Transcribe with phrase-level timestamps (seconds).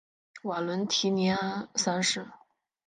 [0.45, 2.27] 瓦伦提尼安三世。